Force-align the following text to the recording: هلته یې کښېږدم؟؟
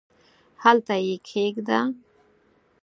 هلته 0.63 0.95
یې 1.07 1.15
کښېږدم؟؟ 1.25 1.87